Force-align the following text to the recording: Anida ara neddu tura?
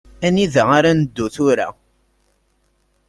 Anida 0.27 0.63
ara 0.77 0.91
neddu 0.99 1.27
tura? 1.35 1.67